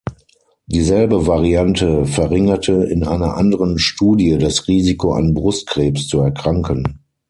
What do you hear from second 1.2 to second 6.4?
Variante verringerte in einer anderen Studie das Risiko an Brustkrebs zu